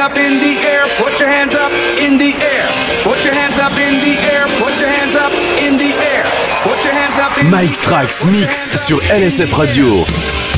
[0.00, 2.66] Up in the air, put your hands up in the air.
[3.04, 6.24] Put your hands up in the air, put your hands up in the air.
[6.62, 10.49] Put your hands up in Mike Trax Mix sur LSF Radio.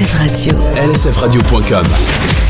[0.00, 0.56] LSF Radio.
[0.72, 2.49] LSFradio.com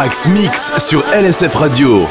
[0.00, 2.06] Trax Mix sur LSF Radio.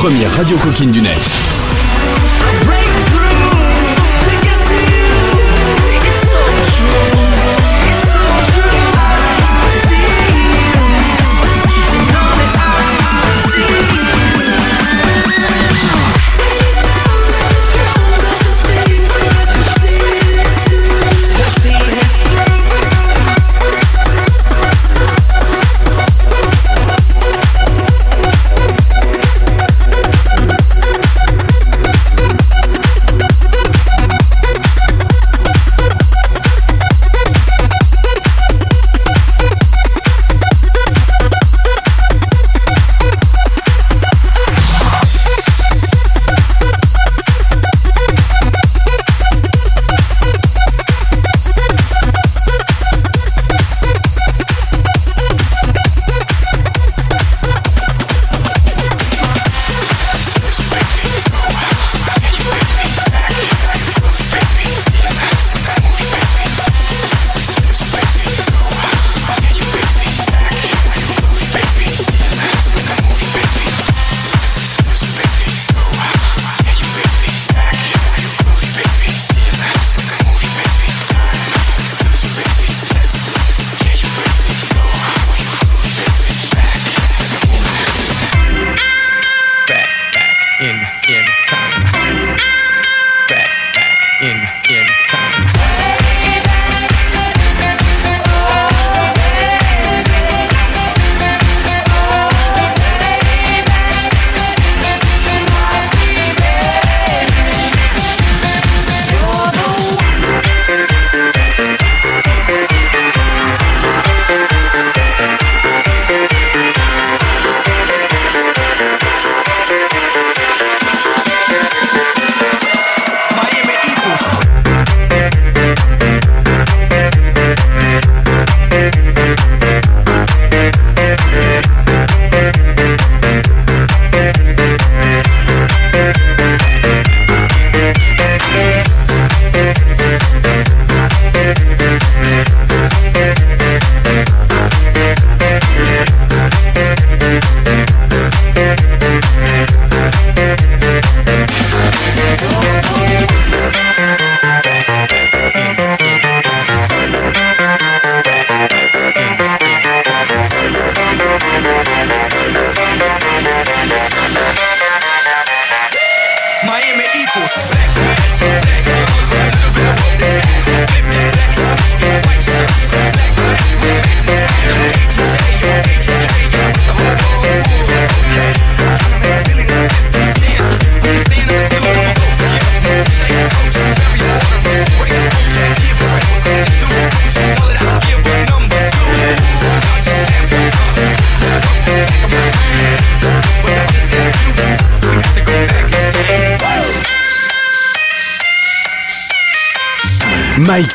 [0.00, 0.34] Première.
[0.34, 1.49] Radio coquine du net.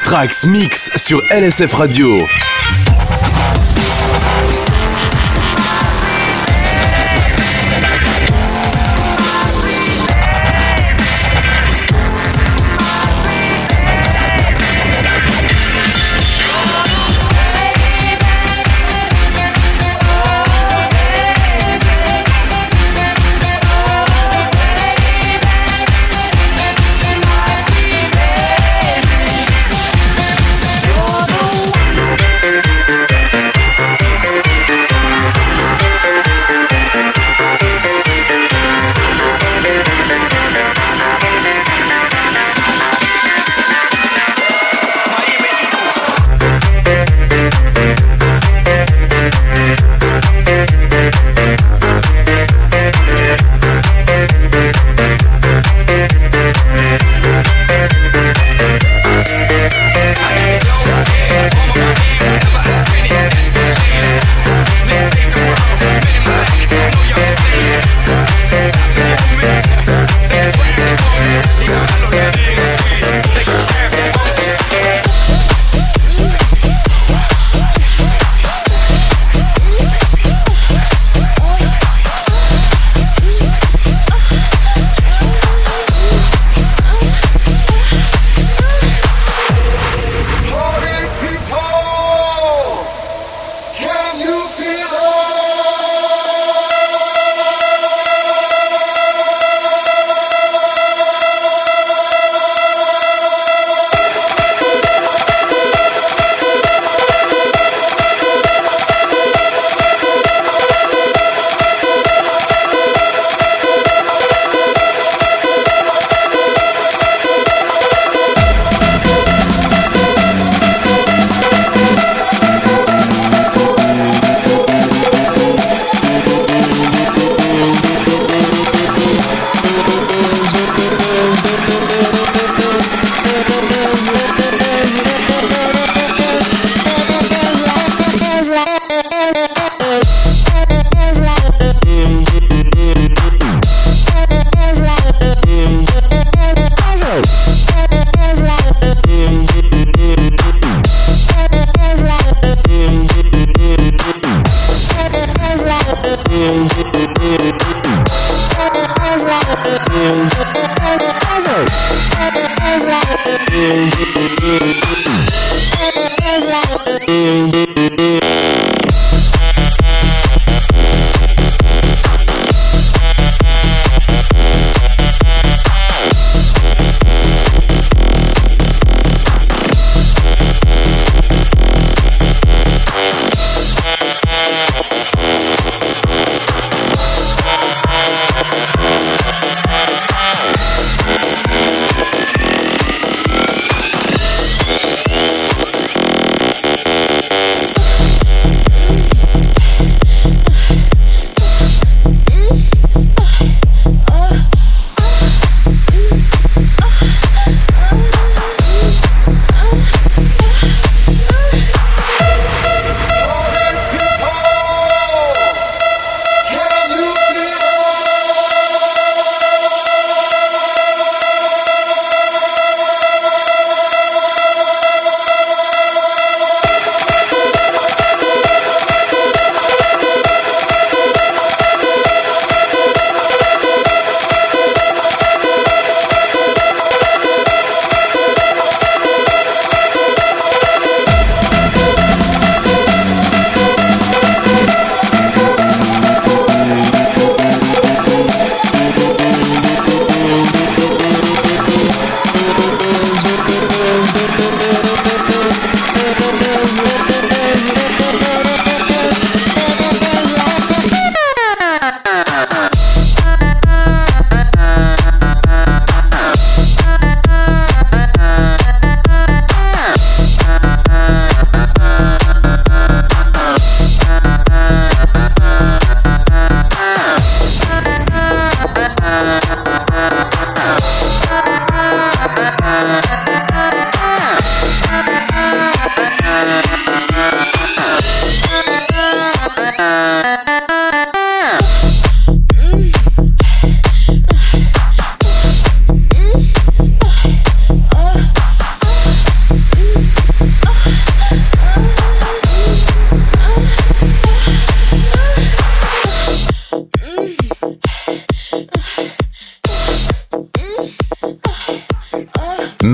[0.05, 2.27] Trax Mix sur LSF Radio.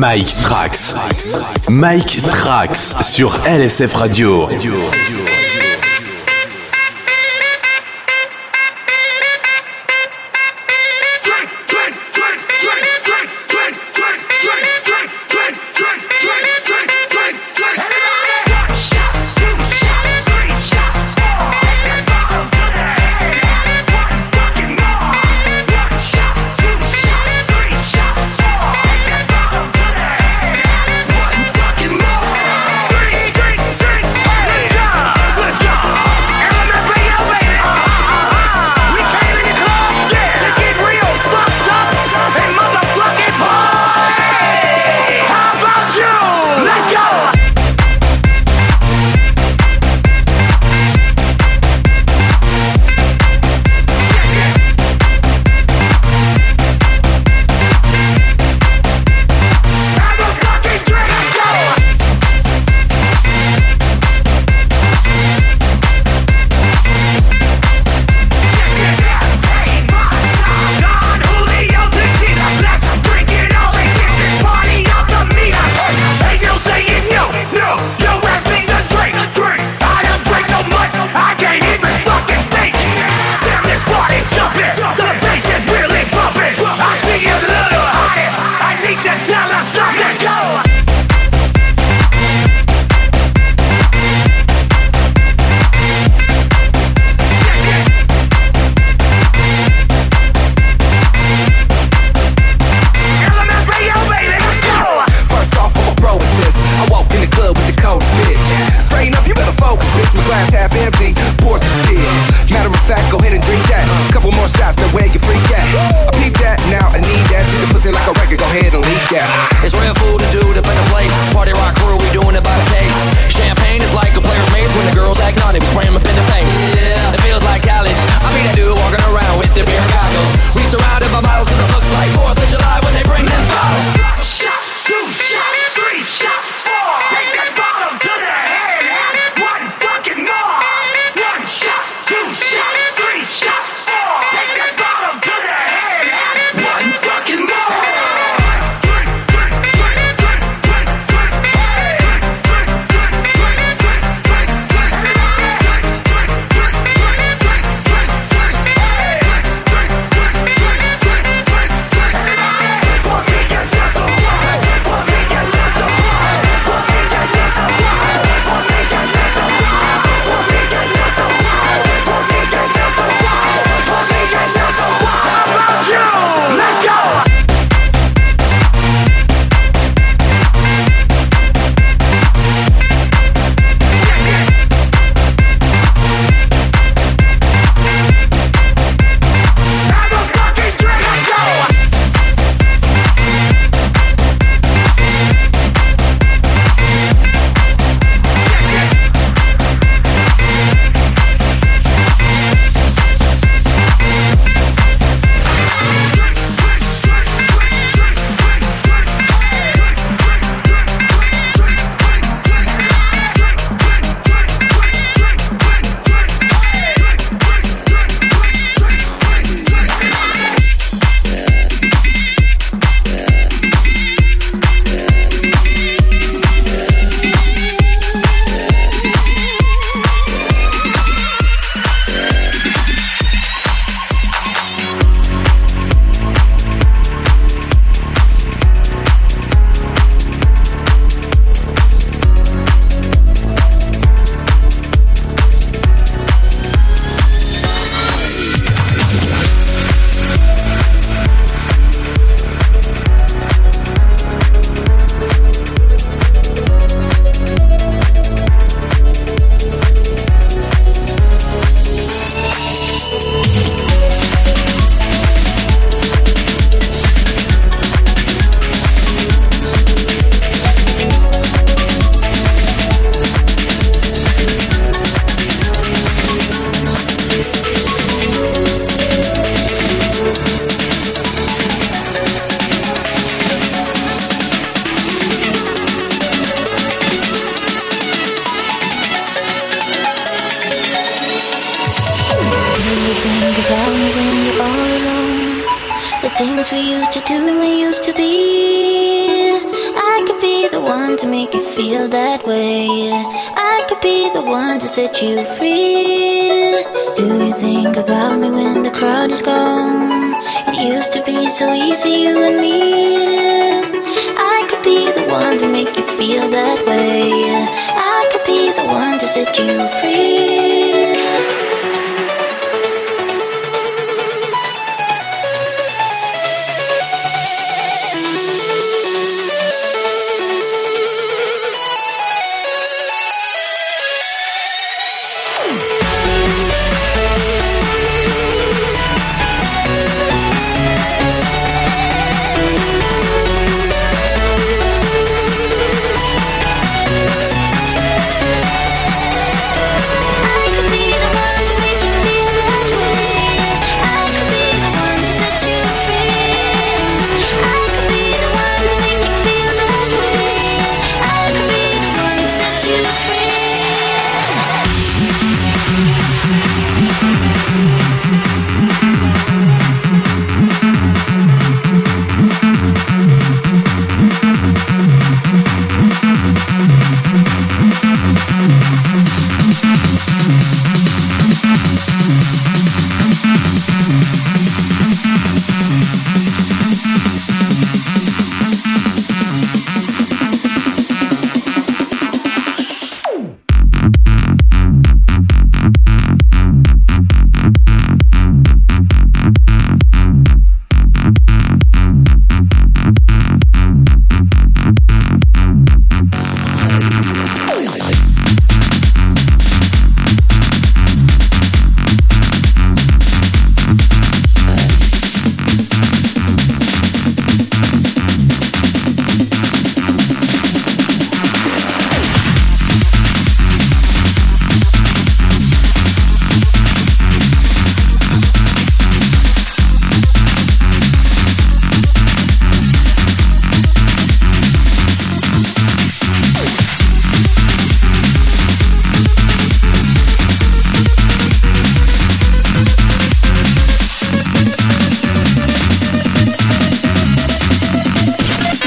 [0.01, 0.95] Mike Trax.
[1.69, 4.49] Mike Trax sur LSF Radio.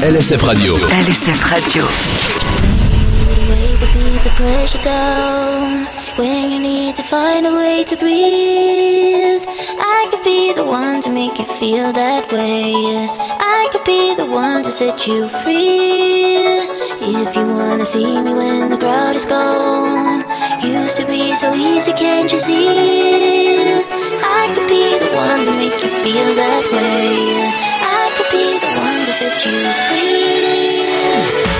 [0.05, 0.75] LSF Radio.
[0.77, 1.83] LSF Radio.
[3.49, 9.41] way to beat the pressure down when you need to find a way to breathe.
[9.81, 12.75] I could be the one to make you feel that way.
[13.57, 16.69] I could be the one to set you free.
[17.01, 20.23] If you wanna see me when the crowd is gone,
[20.61, 23.81] used to be so easy, can't you see?
[24.21, 27.84] I could be the one to make you feel that way.
[29.17, 29.53] Set you
[31.47, 31.54] free.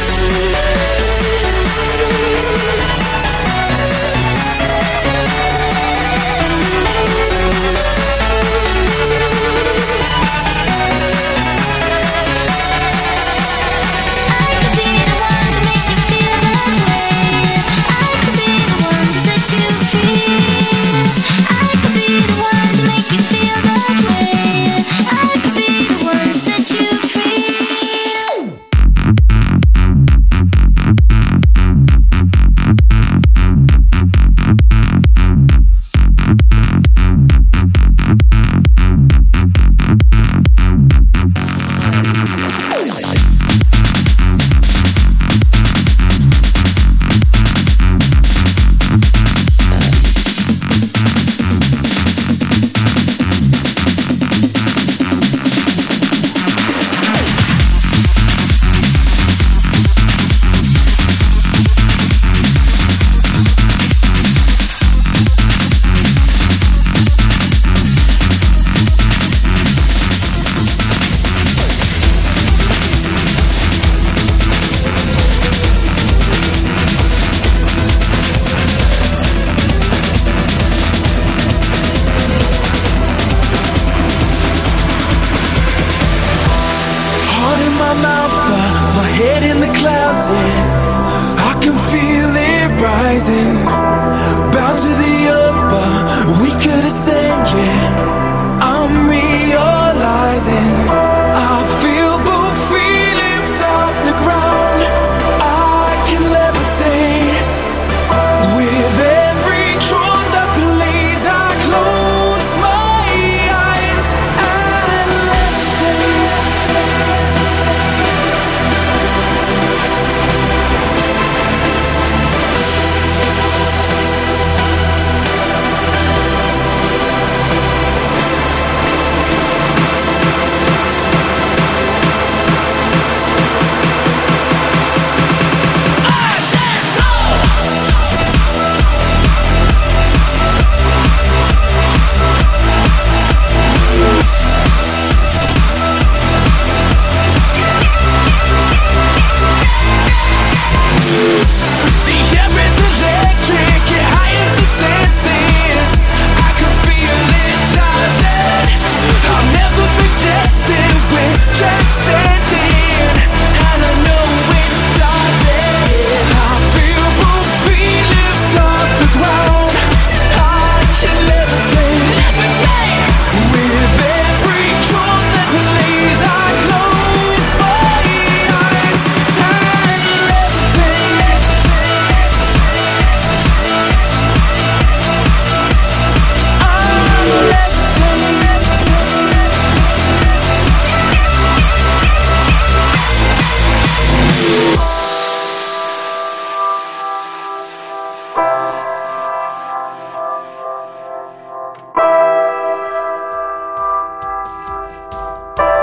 [90.27, 91.49] Yeah.
[91.49, 93.84] I can feel it rising.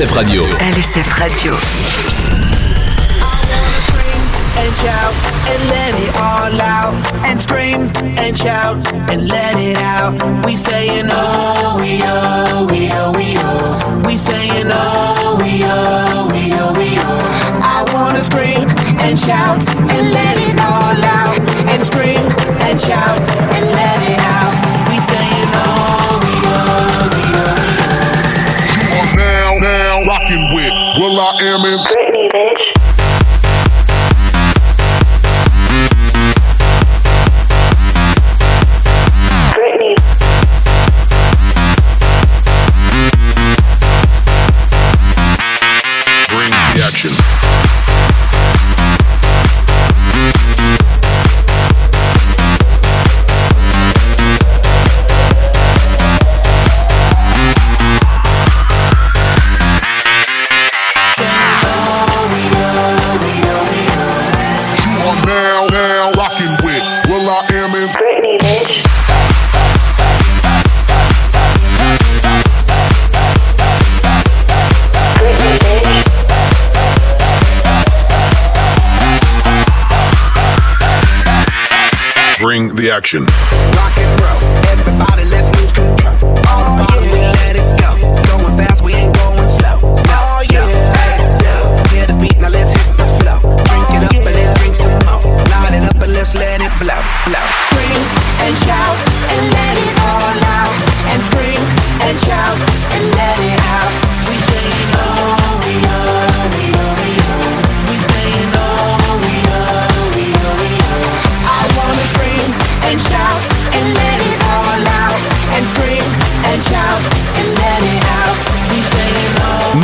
[0.00, 0.46] LSF Radio.
[0.46, 1.52] LSF Radio.
[4.56, 6.94] And shout and let it all out.
[7.26, 7.82] And scream
[8.16, 8.78] and shout
[9.10, 10.46] and let it out.
[10.46, 11.59] We say saying oh.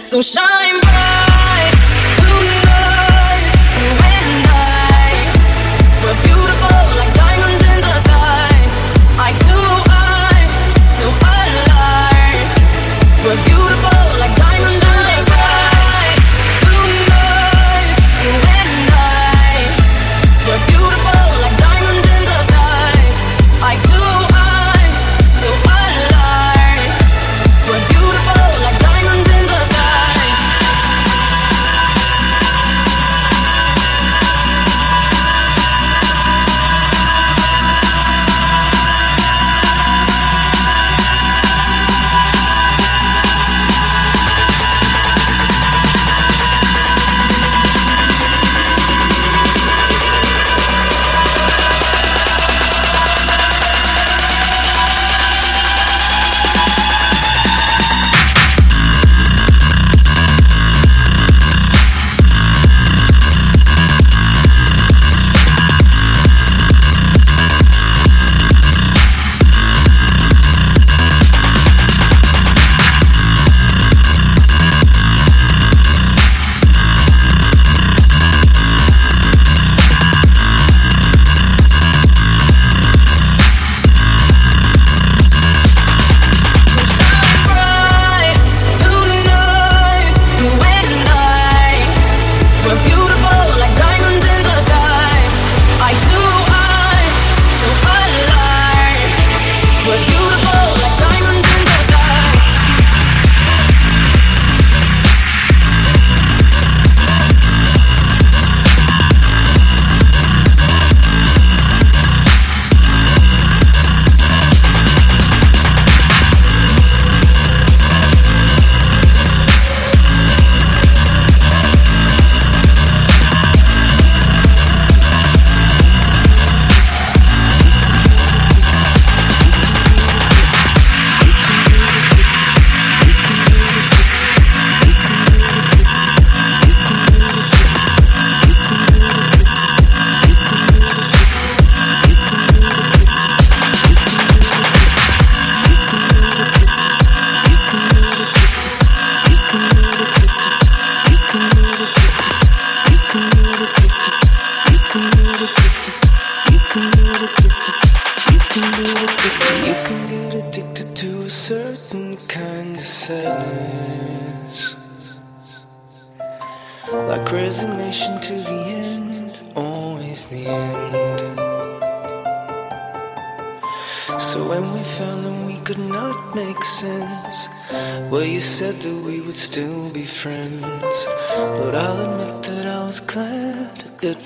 [0.00, 1.27] So shine bright.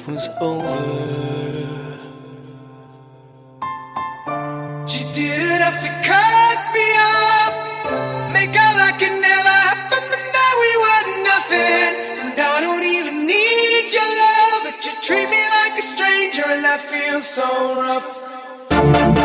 [0.07, 1.99] was over.
[4.87, 10.53] She didn't have to cut me off, make out like it never happened, but now
[10.65, 11.93] we were nothing.
[12.23, 16.67] And I don't even need your love, but you treat me like a stranger, and
[16.67, 17.47] I feel so
[17.81, 18.29] rough.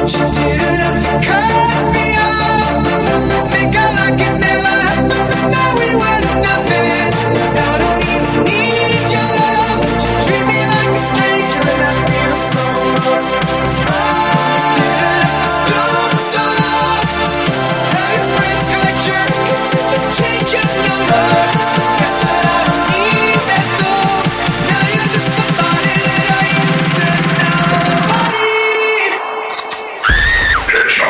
[0.07, 4.46] She didn't have to cut me off, make out like it never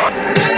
[0.09, 0.56] Yeah.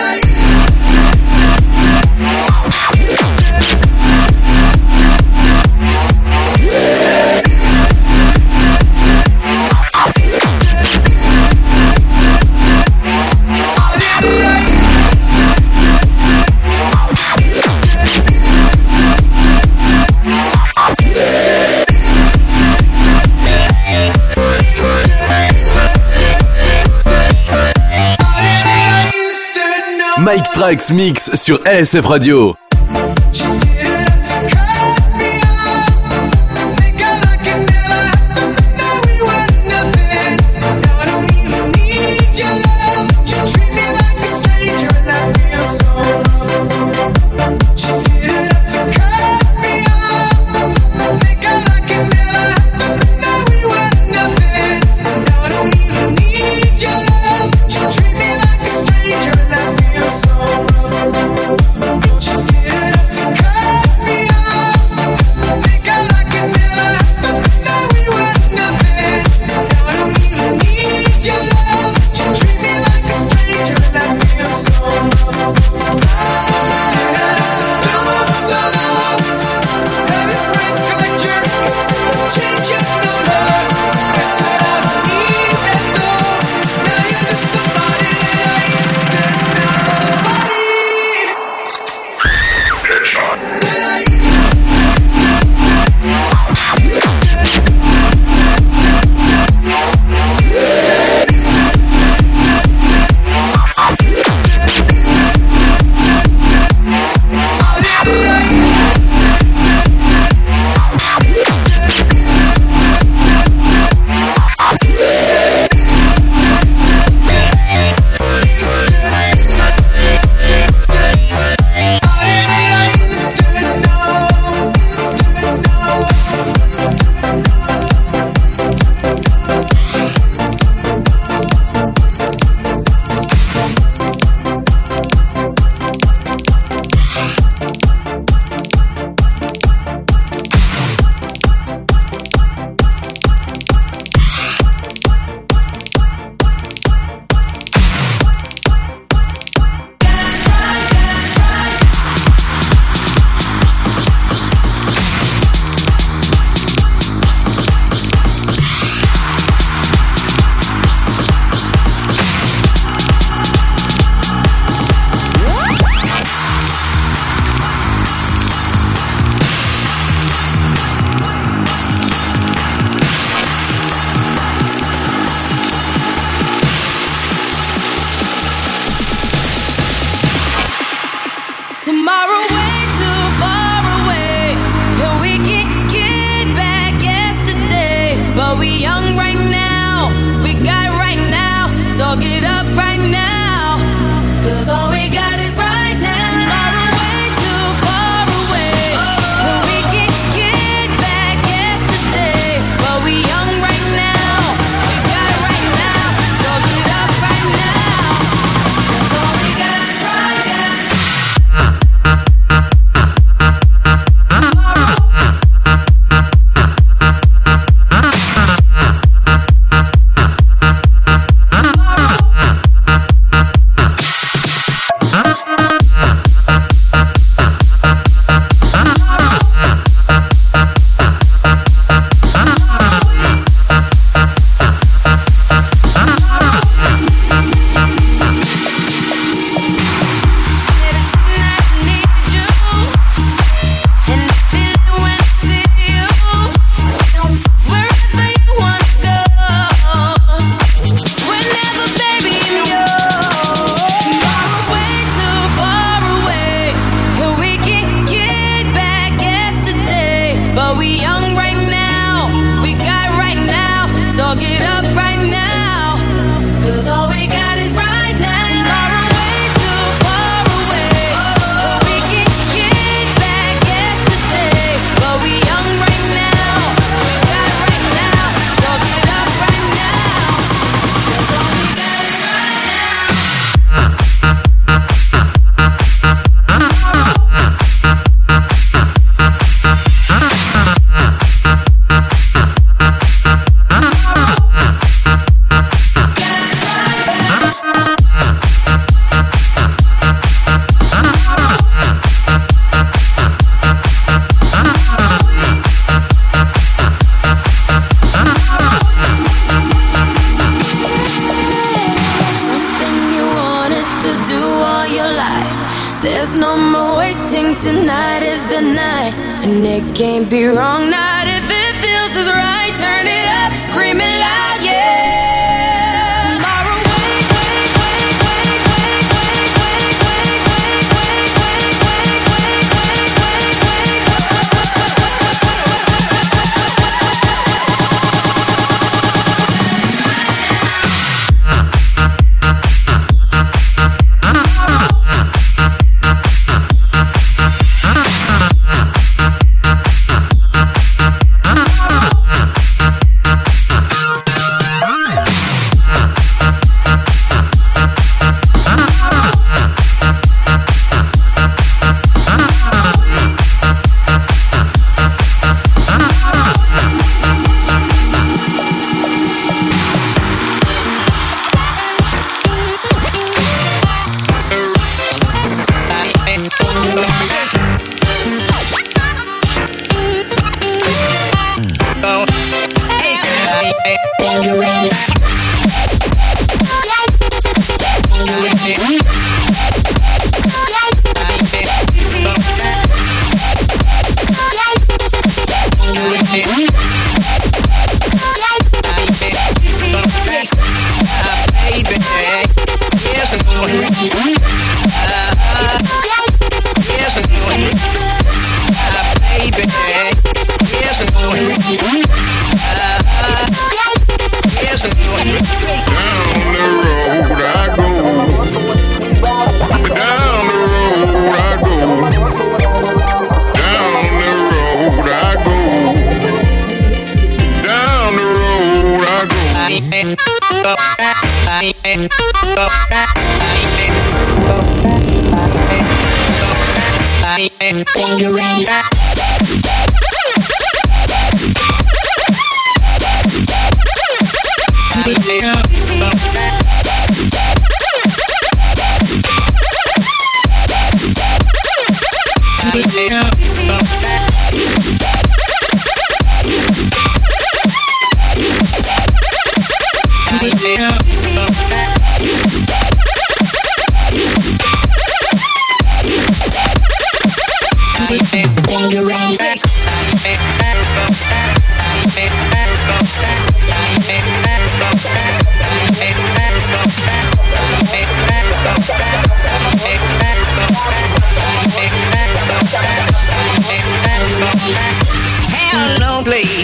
[30.44, 32.56] Trax Mix sur LSF Radio.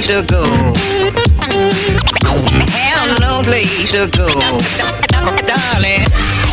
[0.05, 0.43] Place to go.
[2.69, 4.27] Have no place to go.
[5.09, 6.05] Darling,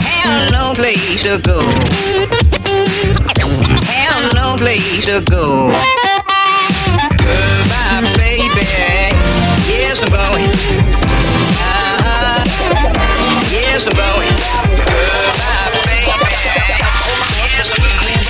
[0.08, 1.60] have no place to go.
[3.92, 5.70] Have no place to go.
[7.18, 8.64] Goodbye, baby.
[9.68, 10.50] Yes, I'm going.
[11.60, 12.44] Uh-huh.
[13.50, 14.36] Yes, I'm going.
[14.88, 16.30] Goodbye, baby.
[17.36, 18.22] Yes, I'm going.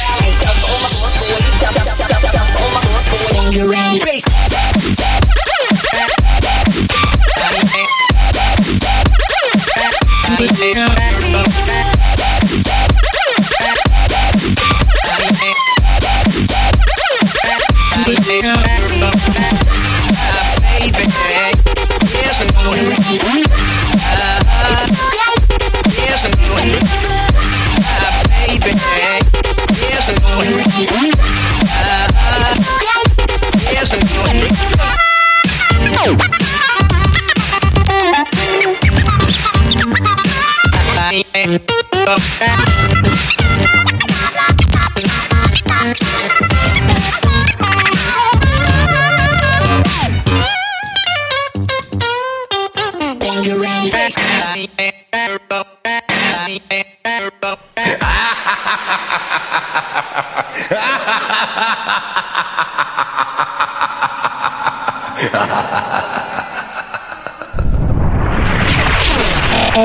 [10.43, 11.12] Let's.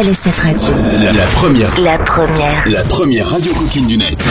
[0.04, 0.76] LSF Radio.
[0.92, 1.80] La, la, première.
[1.80, 2.70] La première.
[2.70, 4.28] La première radio coquine du net.